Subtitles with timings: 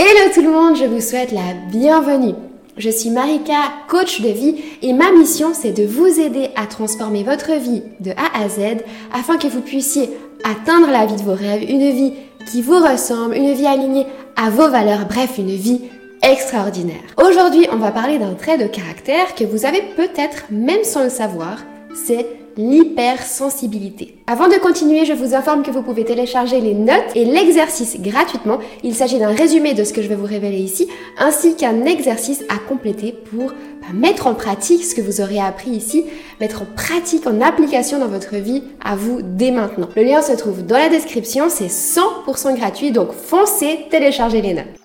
[0.00, 2.34] Hello tout le monde, je vous souhaite la bienvenue.
[2.76, 3.56] Je suis Marika,
[3.88, 8.12] coach de vie et ma mission c'est de vous aider à transformer votre vie de
[8.12, 10.08] A à Z afin que vous puissiez
[10.44, 12.12] atteindre la vie de vos rêves, une vie
[12.48, 14.06] qui vous ressemble, une vie alignée
[14.36, 15.80] à vos valeurs, bref, une vie
[16.22, 17.02] extraordinaire.
[17.16, 21.10] Aujourd'hui, on va parler d'un trait de caractère que vous avez peut-être même sans le
[21.10, 21.58] savoir,
[22.06, 22.24] c'est
[22.58, 24.16] l'hypersensibilité.
[24.26, 28.58] Avant de continuer, je vous informe que vous pouvez télécharger les notes et l'exercice gratuitement.
[28.82, 30.88] Il s'agit d'un résumé de ce que je vais vous révéler ici,
[31.18, 35.70] ainsi qu'un exercice à compléter pour bah, mettre en pratique ce que vous aurez appris
[35.70, 36.04] ici,
[36.40, 39.88] mettre en pratique, en application dans votre vie à vous dès maintenant.
[39.96, 44.77] Le lien se trouve dans la description, c'est 100% gratuit, donc foncez télécharger les notes.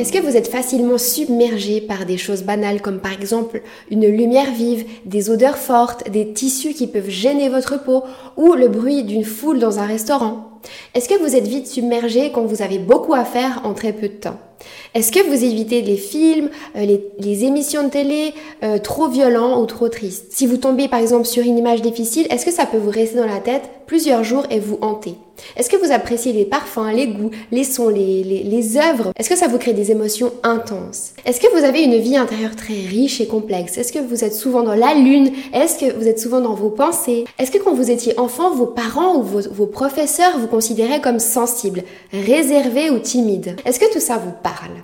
[0.00, 3.60] Est-ce que vous êtes facilement submergé par des choses banales comme par exemple
[3.90, 8.04] une lumière vive, des odeurs fortes, des tissus qui peuvent gêner votre peau
[8.38, 10.58] ou le bruit d'une foule dans un restaurant?
[10.94, 14.08] Est-ce que vous êtes vite submergé quand vous avez beaucoup à faire en très peu
[14.08, 14.38] de temps?
[14.94, 18.32] Est-ce que vous évitez les films, euh, les, émissions de télé
[18.62, 20.28] euh, trop violents ou trop tristes?
[20.30, 23.18] Si vous tombez par exemple sur une image difficile, est-ce que ça peut vous rester
[23.18, 25.16] dans la tête plusieurs jours et vous hanter?
[25.56, 29.12] Est-ce que vous appréciez les parfums, les goûts, les sons, les, les œuvres?
[29.16, 31.12] Est-ce que ça vous crée des émotions intenses?
[31.24, 33.78] Est-ce que vous avez une vie intérieure très riche et complexe?
[33.78, 35.32] Est-ce que vous êtes souvent dans la lune?
[35.52, 37.24] Est-ce que vous êtes souvent dans vos pensées?
[37.38, 41.18] Est-ce que quand vous étiez enfant, vos parents ou vos, vos professeurs vous considéraient comme
[41.18, 41.82] sensible,
[42.12, 44.82] réservé ou timide Est-ce que tout ça vous parle?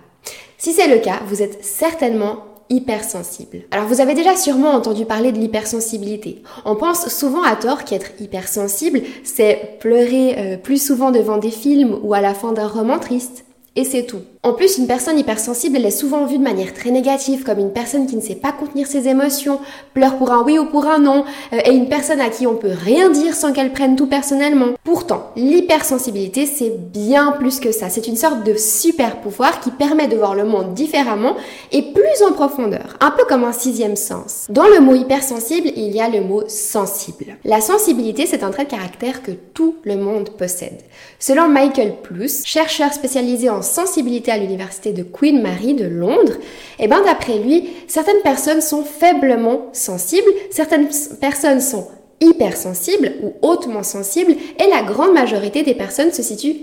[0.58, 2.38] Si c'est le cas, vous êtes certainement
[2.70, 3.62] hypersensible.
[3.70, 6.42] Alors vous avez déjà sûrement entendu parler de l'hypersensibilité.
[6.64, 11.98] On pense souvent à tort qu'être hypersensible, c'est pleurer euh, plus souvent devant des films
[12.02, 13.44] ou à la fin d'un roman triste.
[13.76, 14.22] Et c'est tout.
[14.46, 17.72] En plus, une personne hypersensible, elle est souvent vue de manière très négative, comme une
[17.72, 19.58] personne qui ne sait pas contenir ses émotions,
[19.92, 22.54] pleure pour un oui ou pour un non, euh, et une personne à qui on
[22.54, 24.74] peut rien dire sans qu'elle prenne tout personnellement.
[24.84, 27.90] Pourtant, l'hypersensibilité, c'est bien plus que ça.
[27.90, 31.34] C'est une sorte de super pouvoir qui permet de voir le monde différemment
[31.72, 34.46] et plus en profondeur, un peu comme un sixième sens.
[34.48, 37.36] Dans le mot hypersensible, il y a le mot sensible.
[37.44, 40.82] La sensibilité, c'est un trait de caractère que tout le monde possède.
[41.18, 46.34] Selon Michael Plus, chercheur spécialisé en sensibilité à l'université de Queen Mary de Londres,
[46.78, 50.88] et ben d'après lui, certaines personnes sont faiblement sensibles, certaines
[51.20, 51.88] personnes sont
[52.20, 56.56] hypersensibles ou hautement sensibles et la grande majorité des personnes se situent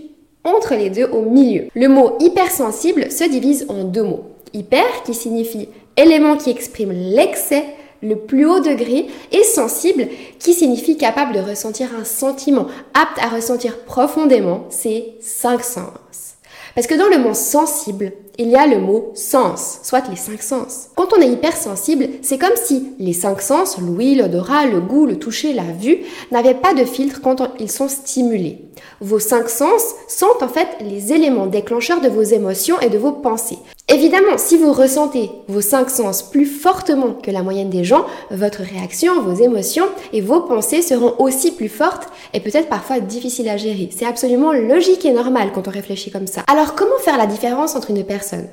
[0.43, 1.65] entre les deux au milieu.
[1.75, 4.25] Le mot hypersensible se divise en deux mots.
[4.53, 7.65] Hyper qui signifie élément qui exprime l'excès
[8.01, 10.07] le plus haut degré, et sensible,
[10.37, 16.32] qui signifie capable de ressentir un sentiment, apte à ressentir profondément ses cinq sens.
[16.75, 20.41] Parce que dans le mot sensible, il y a le mot sens, soit les cinq
[20.41, 20.87] sens.
[20.95, 25.19] Quand on est hypersensible, c'est comme si les cinq sens, l'ouïe, l'odorat, le goût, le
[25.19, 25.99] toucher, la vue,
[26.31, 28.65] n'avaient pas de filtre quand ils sont stimulés.
[29.01, 33.11] Vos cinq sens sont en fait les éléments déclencheurs de vos émotions et de vos
[33.11, 33.59] pensées.
[33.89, 38.61] Évidemment, si vous ressentez vos cinq sens plus fortement que la moyenne des gens, votre
[38.61, 43.57] réaction, vos émotions et vos pensées seront aussi plus fortes et peut-être parfois difficiles à
[43.57, 43.89] gérer.
[43.95, 46.43] C'est absolument logique et normal quand on réfléchit comme ça.
[46.47, 48.47] Alors comment faire la différence entre une personne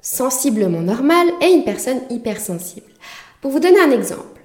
[0.00, 2.90] sensiblement normale et une personne hypersensible?
[3.42, 4.40] Pour vous donner un exemple,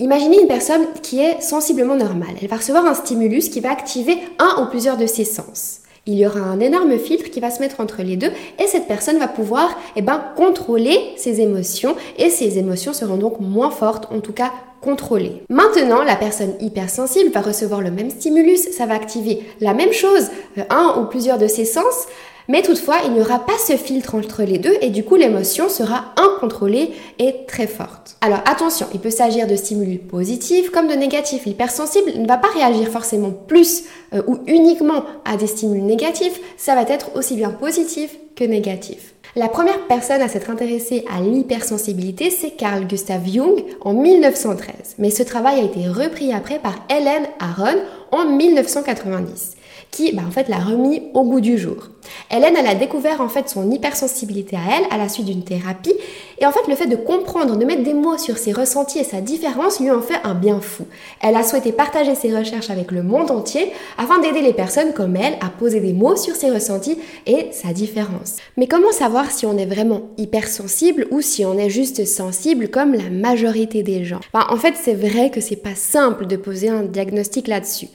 [0.00, 2.34] Imaginez une personne qui est sensiblement normale.
[2.40, 5.79] Elle va recevoir un stimulus qui va activer un ou plusieurs de ses sens.
[6.06, 8.88] Il y aura un énorme filtre qui va se mettre entre les deux et cette
[8.88, 14.08] personne va pouvoir eh ben, contrôler ses émotions et ses émotions seront donc moins fortes,
[14.10, 14.50] en tout cas
[14.80, 15.42] contrôlées.
[15.50, 20.30] Maintenant, la personne hypersensible va recevoir le même stimulus, ça va activer la même chose,
[20.58, 22.06] euh, un ou plusieurs de ses sens,
[22.48, 25.68] mais toutefois, il n'y aura pas ce filtre entre les deux et du coup, l'émotion
[25.68, 28.16] sera incontrôlée et très forte.
[28.20, 31.46] Alors attention, il peut s'agir de stimuli positifs comme de négatifs.
[31.46, 33.84] L'hypersensible ne va pas réagir forcément plus
[34.14, 39.14] euh, ou uniquement à des stimuli négatifs, ça va être aussi bien positif que négatif.
[39.36, 44.96] La première personne à s'être intéressée à l'hypersensibilité, c'est Carl Gustav Jung en 1913.
[44.98, 47.78] Mais ce travail a été repris après par Helen Aron
[48.10, 49.56] en 1990
[49.90, 51.88] qui bah, en fait l'a remis au goût du jour.
[52.30, 55.94] Hélène, elle a découvert en fait son hypersensibilité à elle à la suite d'une thérapie
[56.38, 59.04] et en fait le fait de comprendre, de mettre des mots sur ses ressentis et
[59.04, 60.86] sa différence lui en fait un bien fou.
[61.20, 65.16] Elle a souhaité partager ses recherches avec le monde entier afin d'aider les personnes comme
[65.16, 68.36] elle à poser des mots sur ses ressentis et sa différence.
[68.56, 72.94] Mais comment savoir si on est vraiment hypersensible ou si on est juste sensible comme
[72.94, 74.20] la majorité des gens?
[74.32, 77.88] Bah, En fait, c'est vrai que c'est pas simple de poser un diagnostic là-dessus.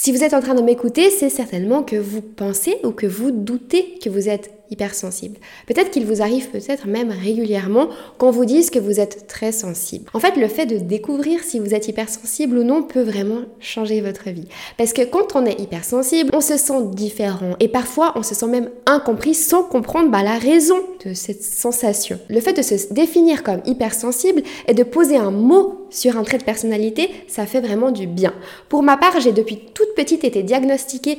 [0.00, 3.32] Si vous êtes en train de m'écouter, c'est certainement que vous pensez ou que vous
[3.32, 5.38] doutez que vous êtes hypersensible.
[5.66, 7.88] Peut-être qu'il vous arrive peut-être même régulièrement
[8.18, 10.10] qu'on vous dise que vous êtes très sensible.
[10.14, 14.00] En fait, le fait de découvrir si vous êtes hypersensible ou non peut vraiment changer
[14.00, 14.48] votre vie.
[14.76, 18.46] Parce que quand on est hypersensible, on se sent différent et parfois on se sent
[18.46, 22.18] même incompris sans comprendre bah, la raison de cette sensation.
[22.28, 26.38] Le fait de se définir comme hypersensible et de poser un mot sur un trait
[26.38, 28.34] de personnalité, ça fait vraiment du bien.
[28.68, 31.18] Pour ma part, j'ai depuis toute petite été diagnostiquée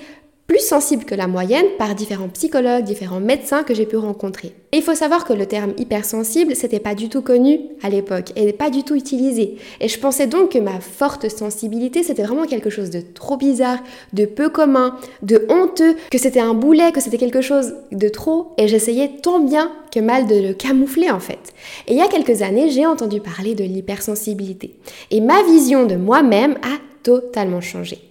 [0.50, 4.56] plus sensible que la moyenne par différents psychologues, différents médecins que j'ai pu rencontrer.
[4.72, 8.32] Et il faut savoir que le terme hypersensible, c'était pas du tout connu à l'époque
[8.36, 9.58] et pas du tout utilisé.
[9.80, 13.78] Et je pensais donc que ma forte sensibilité, c'était vraiment quelque chose de trop bizarre,
[14.14, 18.54] de peu commun, de honteux, que c'était un boulet, que c'était quelque chose de trop.
[18.58, 21.54] Et j'essayais tant bien que mal de le camoufler en fait.
[21.88, 24.74] Et il y a quelques années, j'ai entendu parler de l'hypersensibilité.
[25.12, 28.09] Et ma vision de moi-même a totalement changé.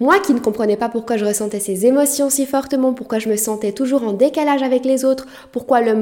[0.00, 3.36] Moi qui ne comprenais pas pourquoi je ressentais ces émotions si fortement, pourquoi je me
[3.36, 5.94] sentais toujours en décalage avec les autres, pourquoi la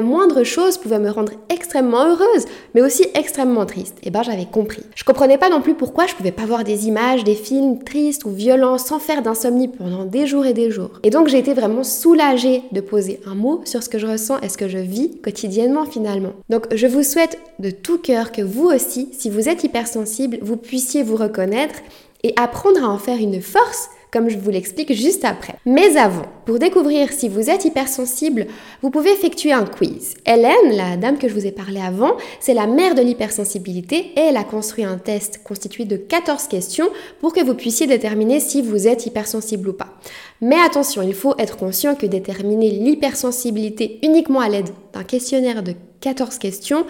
[0.00, 2.44] moindre chose pouvait me rendre extrêmement heureuse,
[2.74, 4.82] mais aussi extrêmement triste, et eh ben j'avais compris.
[4.94, 8.24] Je comprenais pas non plus pourquoi je pouvais pas voir des images, des films tristes
[8.24, 10.90] ou violents sans faire d'insomnie pendant des jours et des jours.
[11.02, 14.38] Et donc j'ai été vraiment soulagée de poser un mot sur ce que je ressens
[14.42, 16.32] et ce que je vis quotidiennement finalement.
[16.50, 20.56] Donc je vous souhaite de tout cœur que vous aussi, si vous êtes hypersensible, vous
[20.56, 21.80] puissiez vous reconnaître
[22.22, 25.54] et apprendre à en faire une force comme je vous l'explique juste après.
[25.64, 28.46] Mais avant, pour découvrir si vous êtes hypersensible,
[28.82, 30.14] vous pouvez effectuer un quiz.
[30.26, 34.20] Hélène, la dame que je vous ai parlé avant, c'est la mère de l'hypersensibilité et
[34.20, 36.88] elle a construit un test constitué de 14 questions
[37.20, 39.94] pour que vous puissiez déterminer si vous êtes hypersensible ou pas.
[40.40, 45.74] Mais attention, il faut être conscient que déterminer l'hypersensibilité uniquement à l'aide d'un questionnaire de
[46.00, 46.86] 14 questions,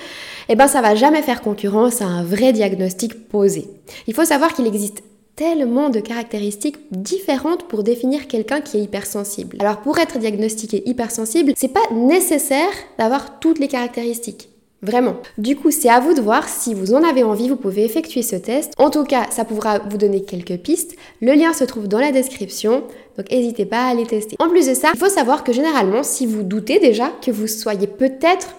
[0.48, 3.66] eh ben ça va jamais faire concurrence à un vrai diagnostic posé.
[4.06, 5.02] Il faut savoir qu'il existe
[5.36, 9.56] tellement de caractéristiques différentes pour définir quelqu'un qui est hypersensible.
[9.60, 14.50] Alors pour être diagnostiqué hypersensible, c'est pas nécessaire d'avoir toutes les caractéristiques.
[14.82, 15.16] Vraiment.
[15.36, 18.22] Du coup, c'est à vous de voir si vous en avez envie, vous pouvez effectuer
[18.22, 18.72] ce test.
[18.78, 20.96] En tout cas, ça pourra vous donner quelques pistes.
[21.20, 22.84] Le lien se trouve dans la description,
[23.18, 24.36] donc n'hésitez pas à les tester.
[24.38, 27.46] En plus de ça, il faut savoir que généralement, si vous doutez déjà que vous
[27.46, 28.54] soyez peut-être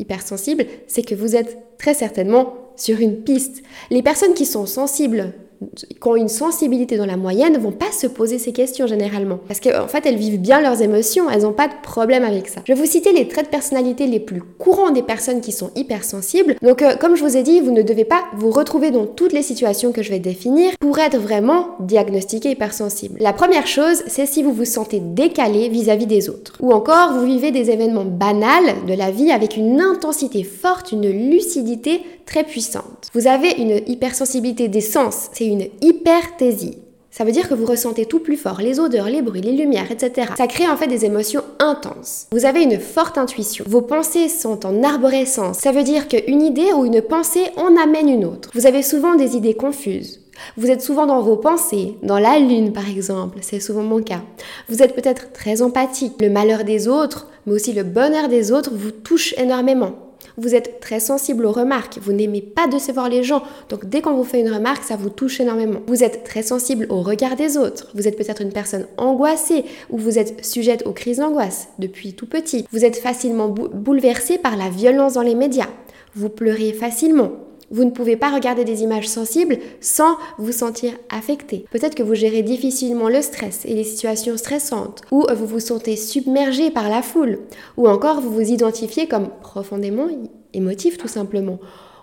[0.00, 3.62] hypersensible, c'est que vous êtes très certainement sur une piste.
[3.90, 5.34] Les personnes qui sont sensibles
[5.78, 9.38] qui ont une sensibilité dans la moyenne ne vont pas se poser ces questions généralement.
[9.46, 12.62] Parce qu'en fait, elles vivent bien leurs émotions, elles n'ont pas de problème avec ça.
[12.64, 15.70] Je vais vous citer les traits de personnalité les plus courants des personnes qui sont
[15.76, 16.56] hypersensibles.
[16.62, 19.32] Donc, euh, comme je vous ai dit, vous ne devez pas vous retrouver dans toutes
[19.32, 23.16] les situations que je vais définir pour être vraiment diagnostiqué hypersensible.
[23.20, 26.54] La première chose, c'est si vous vous sentez décalé vis-à-vis des autres.
[26.60, 31.08] Ou encore, vous vivez des événements banals de la vie avec une intensité forte, une
[31.08, 33.10] lucidité très puissante.
[33.12, 36.78] Vous avez une hypersensibilité des sens, c'est une hyperthésie.
[37.12, 39.90] Ça veut dire que vous ressentez tout plus fort, les odeurs, les bruits, les lumières,
[39.90, 40.28] etc.
[40.36, 42.28] Ça crée en fait des émotions intenses.
[42.30, 43.64] Vous avez une forte intuition.
[43.68, 45.58] Vos pensées sont en arborescence.
[45.58, 48.50] Ça veut dire qu'une idée ou une pensée en amène une autre.
[48.54, 50.20] Vous avez souvent des idées confuses.
[50.56, 54.22] Vous êtes souvent dans vos pensées, dans la lune par exemple, c'est souvent mon cas.
[54.68, 56.14] Vous êtes peut-être très empathique.
[56.20, 60.09] Le malheur des autres, mais aussi le bonheur des autres vous touche énormément.
[60.36, 64.14] Vous êtes très sensible aux remarques, vous n'aimez pas décevoir les gens, donc dès qu'on
[64.14, 65.80] vous fait une remarque, ça vous touche énormément.
[65.86, 69.98] Vous êtes très sensible au regard des autres, vous êtes peut-être une personne angoissée ou
[69.98, 72.66] vous êtes sujette aux crises d'angoisse depuis tout petit.
[72.72, 75.68] Vous êtes facilement bouleversé par la violence dans les médias.
[76.14, 77.30] Vous pleurez facilement.
[77.70, 81.66] Vous ne pouvez pas regarder des images sensibles sans vous sentir affecté.
[81.70, 85.96] Peut-être que vous gérez difficilement le stress et les situations stressantes, ou vous vous sentez
[85.96, 87.40] submergé par la foule,
[87.76, 90.08] ou encore vous vous identifiez comme profondément
[90.52, 91.58] émotif tout simplement,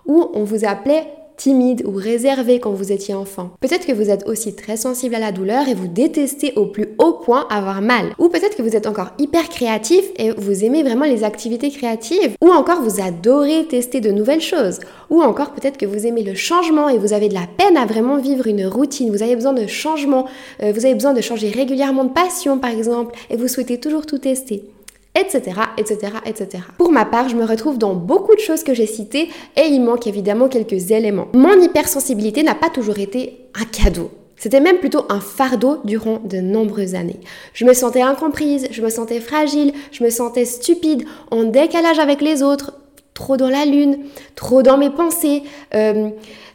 [0.06, 1.06] ou on vous appelait
[1.38, 3.52] timide ou réservé quand vous étiez enfant.
[3.60, 6.88] Peut-être que vous êtes aussi très sensible à la douleur et vous détestez au plus
[6.98, 8.12] haut point avoir mal.
[8.18, 12.36] Ou peut-être que vous êtes encore hyper créatif et vous aimez vraiment les activités créatives.
[12.42, 14.80] Ou encore vous adorez tester de nouvelles choses.
[15.08, 17.86] Ou encore peut-être que vous aimez le changement et vous avez de la peine à
[17.86, 19.10] vraiment vivre une routine.
[19.10, 20.26] Vous avez besoin de changement.
[20.62, 24.04] Euh, vous avez besoin de changer régulièrement de passion par exemple et vous souhaitez toujours
[24.04, 24.64] tout tester
[25.20, 26.64] etc., etc., etc.
[26.76, 29.80] Pour ma part, je me retrouve dans beaucoup de choses que j'ai citées et il
[29.80, 31.28] manque évidemment quelques éléments.
[31.34, 34.10] Mon hypersensibilité n'a pas toujours été un cadeau.
[34.36, 37.18] C'était même plutôt un fardeau durant de nombreuses années.
[37.54, 42.20] Je me sentais incomprise, je me sentais fragile, je me sentais stupide, en décalage avec
[42.20, 42.72] les autres,
[43.14, 43.98] trop dans la lune,
[44.36, 45.42] trop dans mes pensées,
[45.74, 46.10] euh,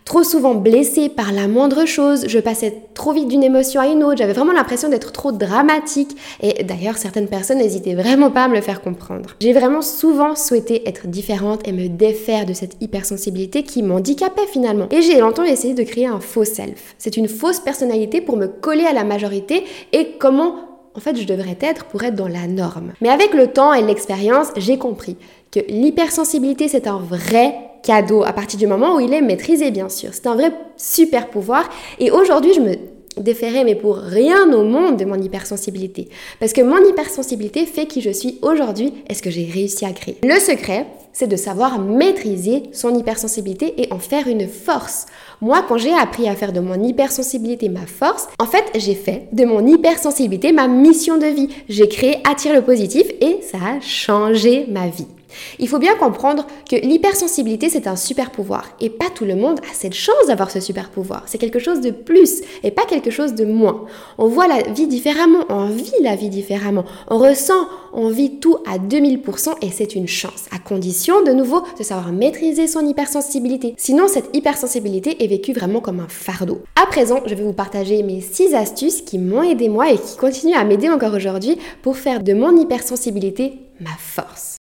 [0.06, 4.04] trop souvent blessée par la moindre chose, je passais trop vite d'une émotion à une
[4.04, 8.48] autre, j'avais vraiment l'impression d'être trop dramatique et d'ailleurs certaines personnes n'hésitaient vraiment pas à
[8.48, 9.36] me le faire comprendre.
[9.40, 14.88] J'ai vraiment souvent souhaité être différente et me défaire de cette hypersensibilité qui m'handicapait finalement.
[14.92, 16.96] Et j'ai longtemps essayé de créer un faux self.
[16.98, 20.56] C'est une fausse personnalité pour me coller à la majorité et comment
[20.96, 22.94] en fait je devrais être pour être dans la norme.
[23.02, 25.18] Mais avec le temps et l'expérience, j'ai compris
[25.52, 29.90] que l'hypersensibilité c'est un vrai cadeau à partir du moment où il est maîtrisé, bien
[29.90, 30.10] sûr.
[30.14, 31.70] C'est un vrai super pouvoir.
[32.00, 32.76] Et aujourd'hui, je me
[33.18, 36.10] déférais, mais pour rien au monde, de mon hypersensibilité.
[36.40, 39.92] Parce que mon hypersensibilité fait qui je suis aujourd'hui et ce que j'ai réussi à
[39.92, 40.18] créer.
[40.24, 45.06] Le secret, c'est de savoir maîtriser son hypersensibilité et en faire une force.
[45.42, 49.28] Moi, quand j'ai appris à faire de mon hypersensibilité ma force, en fait, j'ai fait
[49.32, 51.50] de mon hypersensibilité ma mission de vie.
[51.70, 55.08] J'ai créé Attire le positif et ça a changé ma vie.
[55.60, 58.66] Il faut bien comprendre que l'hypersensibilité, c'est un super pouvoir.
[58.80, 61.24] Et pas tout le monde a cette chance d'avoir ce super pouvoir.
[61.26, 63.86] C'est quelque chose de plus et pas quelque chose de moins.
[64.18, 68.58] On voit la vie différemment, on vit la vie différemment, on ressent, on vit tout
[68.70, 73.76] à 2000% et c'est une chance, à condition de nouveau de savoir maîtriser son hypersensibilité.
[73.78, 76.62] Sinon, cette hypersensibilité est vécue vraiment comme un fardeau.
[76.82, 80.18] À présent, je vais vous partager mes 6 astuces qui m'ont aidé moi et qui
[80.18, 84.63] continuent à m'aider encore aujourd'hui pour faire de mon hypersensibilité ma force.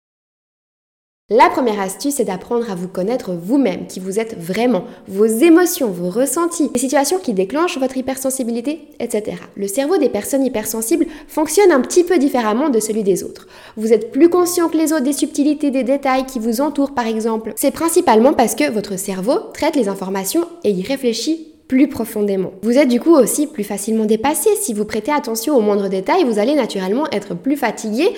[1.29, 5.91] La première astuce, est d'apprendre à vous connaître vous-même, qui vous êtes vraiment, vos émotions,
[5.91, 9.35] vos ressentis, les situations qui déclenchent votre hypersensibilité, etc.
[9.57, 13.45] Le cerveau des personnes hypersensibles fonctionne un petit peu différemment de celui des autres.
[13.75, 17.07] Vous êtes plus conscient que les autres des subtilités des détails qui vous entourent, par
[17.07, 17.51] exemple.
[17.57, 22.53] C'est principalement parce que votre cerveau traite les informations et y réfléchit plus profondément.
[22.61, 24.49] Vous êtes du coup aussi plus facilement dépassé.
[24.61, 28.13] Si vous prêtez attention aux moindres détails, vous allez naturellement être plus fatigué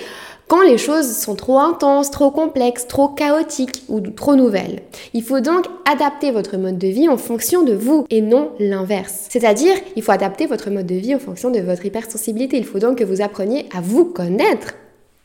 [0.50, 4.82] quand les choses sont trop intenses, trop complexes, trop chaotiques ou trop nouvelles.
[5.14, 9.26] Il faut donc adapter votre mode de vie en fonction de vous et non l'inverse.
[9.28, 12.56] C'est-à-dire, il faut adapter votre mode de vie en fonction de votre hypersensibilité.
[12.56, 14.74] Il faut donc que vous appreniez à vous connaître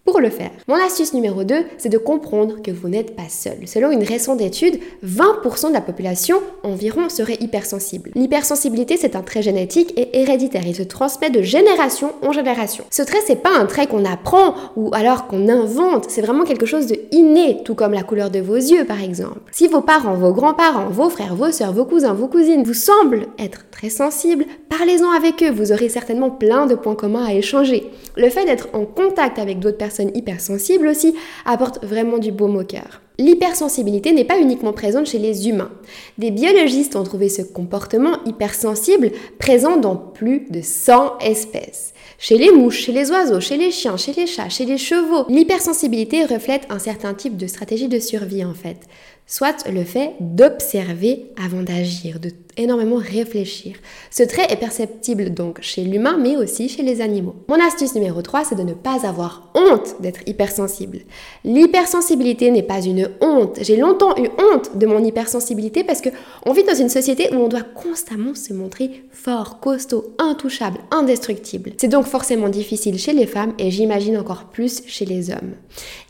[0.06, 0.52] pour le faire.
[0.68, 3.68] Mon astuce numéro 2, c'est de comprendre que vous n'êtes pas seul.
[3.68, 8.12] Selon une récente étude, 20% de la population environ serait hypersensible.
[8.14, 10.62] L'hypersensibilité, c'est un trait génétique et héréditaire.
[10.68, 12.86] Il se transmet de génération en génération.
[12.92, 16.06] Ce trait, c'est pas un trait qu'on apprend ou alors qu'on invente.
[16.08, 19.40] C'est vraiment quelque chose de inné, tout comme la couleur de vos yeux, par exemple.
[19.52, 23.26] Si vos parents, vos grands-parents, vos frères, vos sœurs, vos cousins, vos cousines vous semblent
[23.40, 25.50] être très sensibles, parlez-en avec eux.
[25.50, 27.90] Vous aurez certainement plein de points communs à échanger.
[28.16, 31.14] Le fait d'être en contact avec d'autres personnes hypersensible aussi
[31.46, 33.02] apporte vraiment du beau au cœur.
[33.18, 35.72] L'hypersensibilité n'est pas uniquement présente chez les humains.
[36.18, 41.94] Des biologistes ont trouvé ce comportement hypersensible présent dans plus de 100 espèces.
[42.18, 45.26] Chez les mouches, chez les oiseaux, chez les chiens, chez les chats, chez les chevaux.
[45.30, 48.78] L'hypersensibilité reflète un certain type de stratégie de survie en fait.
[49.28, 53.76] Soit le fait d'observer avant d'agir, de énormément réfléchir.
[54.12, 57.36] Ce trait est perceptible donc chez l'humain, mais aussi chez les animaux.
[57.48, 61.00] Mon astuce numéro 3, c'est de ne pas avoir honte d'être hypersensible.
[61.44, 63.60] L'hypersensibilité n'est pas une honte.
[63.62, 66.10] J'ai longtemps eu honte de mon hypersensibilité parce que
[66.46, 71.72] on vit dans une société où on doit constamment se montrer fort, costaud, intouchable, indestructible.
[71.78, 75.56] C'est donc forcément difficile chez les femmes et j'imagine encore plus chez les hommes.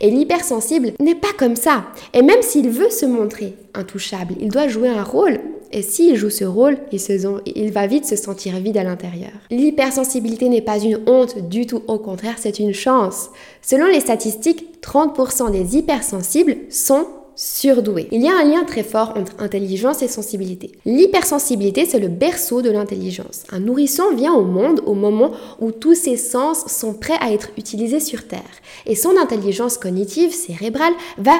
[0.00, 1.86] Et l'hypersensible n'est pas comme ça.
[2.12, 5.38] Et même s'il veut se montrer intouchable, il doit jouer un rôle
[5.72, 9.32] et s'il joue ce rôle, il, va vite se sentir vide à l'intérieur.
[9.50, 13.30] L'hypersensibilité n'est pas une honte du tout, au contraire, c'est une chance.
[13.62, 18.08] Selon les statistiques, 30% des hypersensibles sont surdoués.
[18.12, 20.72] Il y a un lien très fort entre intelligence et sensibilité.
[20.86, 23.42] L'hypersensibilité, c'est le berceau de l'intelligence.
[23.50, 27.50] Un nourrisson vient au monde au moment où tous ses sens sont prêts à être
[27.58, 28.40] utilisés sur Terre.
[28.86, 31.34] Et son intelligence cognitive, cérébrale, va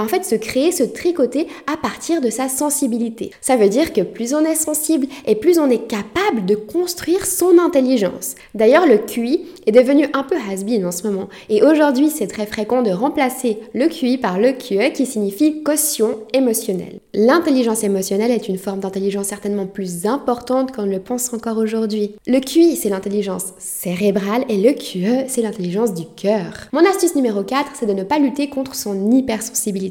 [0.00, 3.30] en fait se créer, se tricoter à partir de sa sensibilité.
[3.40, 7.26] Ça veut dire que plus on est sensible et plus on est capable de construire
[7.26, 8.34] son intelligence.
[8.54, 11.28] D'ailleurs, le QI est devenu un peu has-been en ce moment.
[11.48, 16.18] Et aujourd'hui, c'est très fréquent de remplacer le QI par le QE qui signifie caution
[16.32, 17.00] émotionnelle.
[17.14, 22.14] L'intelligence émotionnelle est une forme d'intelligence certainement plus importante qu'on ne le pense encore aujourd'hui.
[22.26, 26.68] Le QI, c'est l'intelligence cérébrale et le QE, c'est l'intelligence du cœur.
[26.72, 29.81] Mon astuce numéro 4, c'est de ne pas lutter contre son hypersensibilité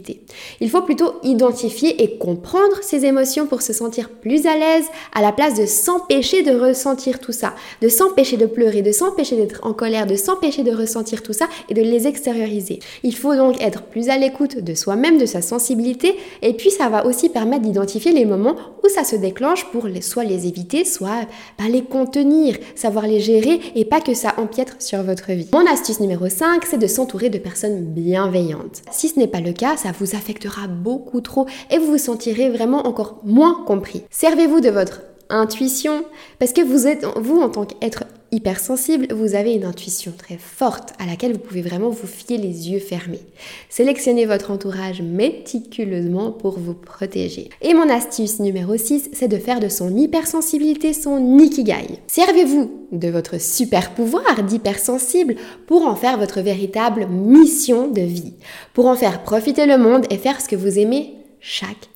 [0.60, 5.22] il faut plutôt identifier et comprendre ses émotions pour se sentir plus à l'aise à
[5.22, 9.60] la place de s'empêcher de ressentir tout ça, de s'empêcher de pleurer, de s'empêcher d'être
[9.64, 12.80] en colère, de s'empêcher de ressentir tout ça et de les extérioriser.
[13.04, 16.90] Il faut donc être plus à l'écoute de soi-même, de sa sensibilité et puis ça
[16.90, 21.28] va aussi permettre d'identifier les moments où ça se déclenche pour soit les éviter, soit
[21.58, 25.48] bah, les contenir, savoir les gérer et pas que ça empiètre sur votre vie.
[25.54, 28.82] Mon astuce numéro 5, c'est de s'entourer de personnes bienveillantes.
[28.92, 32.50] Si ce n'est pas le cas, ça vous affectera beaucoup trop et vous vous sentirez
[32.50, 34.04] vraiment encore moins compris.
[34.12, 36.04] Servez-vous de votre intuition,
[36.40, 40.94] parce que vous êtes, vous en tant qu'être hypersensible, vous avez une intuition très forte
[41.00, 43.22] à laquelle vous pouvez vraiment vous fier les yeux fermés.
[43.70, 47.50] Sélectionnez votre entourage méticuleusement pour vous protéger.
[47.62, 52.00] Et mon astuce numéro 6, c'est de faire de son hypersensibilité son ikigai.
[52.08, 55.36] Servez-vous de votre super pouvoir d'hypersensible
[55.68, 58.34] pour en faire votre véritable mission de vie,
[58.74, 61.91] pour en faire profiter le monde et faire ce que vous aimez chaque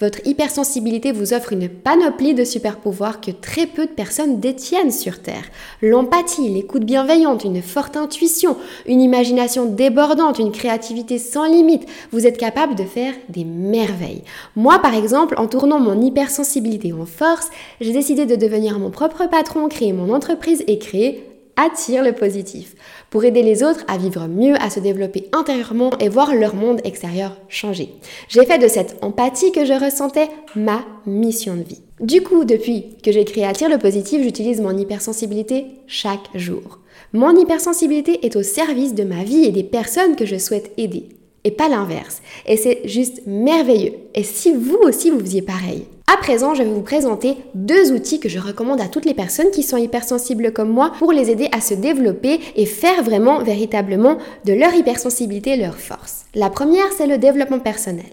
[0.00, 4.92] Votre hypersensibilité vous offre une panoplie de super pouvoirs que très peu de personnes détiennent
[4.92, 5.44] sur Terre.
[5.82, 8.56] L'empathie, l'écoute bienveillante, une forte intuition,
[8.86, 11.88] une imagination débordante, une créativité sans limite.
[12.12, 14.22] Vous êtes capable de faire des merveilles.
[14.54, 19.28] Moi, par exemple, en tournant mon hypersensibilité en force, j'ai décidé de devenir mon propre
[19.28, 22.74] patron, créer mon entreprise et créer attire le positif,
[23.10, 26.80] pour aider les autres à vivre mieux, à se développer intérieurement et voir leur monde
[26.84, 27.90] extérieur changer.
[28.28, 31.82] J'ai fait de cette empathie que je ressentais ma mission de vie.
[32.00, 36.80] Du coup, depuis que j'ai créé Attire le positif, j'utilise mon hypersensibilité chaque jour.
[37.12, 41.08] Mon hypersensibilité est au service de ma vie et des personnes que je souhaite aider,
[41.44, 42.20] et pas l'inverse.
[42.46, 43.94] Et c'est juste merveilleux.
[44.14, 48.20] Et si vous aussi vous faisiez pareil, à présent, je vais vous présenter deux outils
[48.20, 51.48] que je recommande à toutes les personnes qui sont hypersensibles comme moi pour les aider
[51.50, 56.24] à se développer et faire vraiment, véritablement de leur hypersensibilité leur force.
[56.34, 58.04] La première, c'est le développement personnel.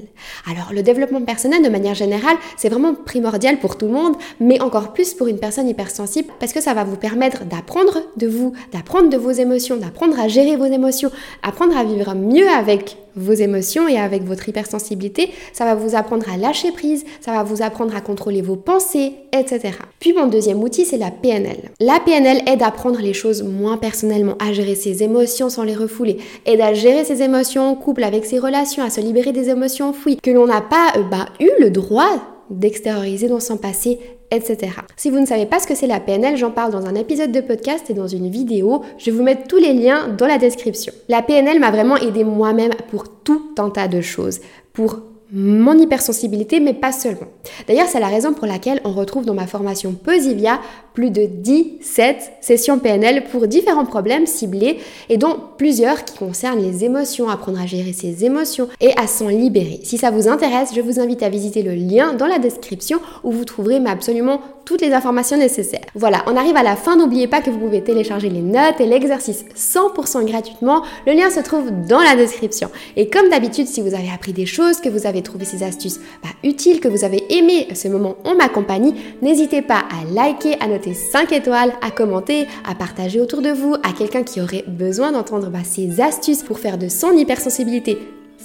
[0.49, 4.59] Alors, le développement personnel, de manière générale, c'est vraiment primordial pour tout le monde, mais
[4.59, 8.53] encore plus pour une personne hypersensible parce que ça va vous permettre d'apprendre de vous,
[8.71, 11.11] d'apprendre de vos émotions, d'apprendre à gérer vos émotions,
[11.43, 15.29] apprendre à vivre mieux avec vos émotions et avec votre hypersensibilité.
[15.53, 19.13] Ça va vous apprendre à lâcher prise, ça va vous apprendre à contrôler vos pensées,
[19.31, 19.71] etc.
[19.99, 21.71] Puis mon deuxième outil, c'est la PNL.
[21.79, 25.75] La PNL aide à prendre les choses moins personnellement, à gérer ses émotions sans les
[25.75, 29.49] refouler, aide à gérer ses émotions en couple avec ses relations, à se libérer des
[29.49, 33.99] émotions enfouies que l'on n'a pas euh, bah, eu le droit d'extérioriser dans son passé,
[34.31, 34.73] etc.
[34.95, 37.31] Si vous ne savez pas ce que c'est la PNL, j'en parle dans un épisode
[37.31, 38.81] de podcast et dans une vidéo.
[38.97, 40.93] Je vais vous mettre tous les liens dans la description.
[41.09, 44.39] La PNL m'a vraiment aidé moi-même pour tout un tas de choses.
[44.73, 45.01] Pour
[45.35, 47.27] mon hypersensibilité, mais pas seulement.
[47.67, 50.59] D'ailleurs, c'est la raison pour laquelle on retrouve dans ma formation Posivia
[50.93, 54.77] plus de 17 sessions PNL pour différents problèmes ciblés
[55.09, 59.27] et dont plusieurs qui concernent les émotions, apprendre à gérer ses émotions et à s'en
[59.27, 59.79] libérer.
[59.83, 63.31] Si ça vous intéresse, je vous invite à visiter le lien dans la description où
[63.31, 65.85] vous trouverez absolument toutes les informations nécessaires.
[65.95, 66.95] Voilà, on arrive à la fin.
[66.95, 70.83] N'oubliez pas que vous pouvez télécharger les notes et l'exercice 100% gratuitement.
[71.05, 72.69] Le lien se trouve dans la description.
[72.95, 75.99] Et comme d'habitude, si vous avez appris des choses, que vous avez trouvé ces astuces
[76.21, 80.55] bah, utiles, que vous avez aimé ce moment en ma compagnie, n'hésitez pas à liker,
[80.59, 84.65] à noter 5 étoiles, à commenter, à partager autour de vous, à quelqu'un qui aurait
[84.67, 87.97] besoin d'entendre bah, ces astuces pour faire de son hypersensibilité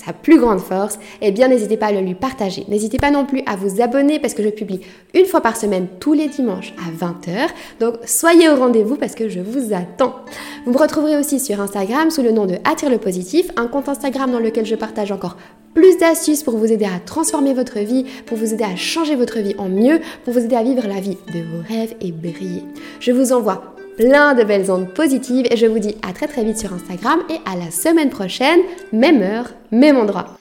[0.04, 2.64] sa plus grande force, eh bien n'hésitez pas à le lui partager.
[2.68, 4.80] N'hésitez pas non plus à vous abonner parce que je publie
[5.14, 7.48] une fois par semaine tous les dimanches à 20h.
[7.80, 10.16] Donc soyez au rendez-vous parce que je vous attends.
[10.64, 13.88] Vous me retrouverez aussi sur Instagram sous le nom de Attire le positif, un compte
[13.88, 15.36] Instagram dans lequel je partage encore
[15.74, 19.38] plus d'astuces pour vous aider à transformer votre vie, pour vous aider à changer votre
[19.38, 22.64] vie en mieux, pour vous aider à vivre la vie de vos rêves et briller.
[23.00, 26.44] Je vous envoie plein de belles ondes positives et je vous dis à très très
[26.44, 28.60] vite sur Instagram et à la semaine prochaine,
[28.92, 30.38] même heure, même endroit.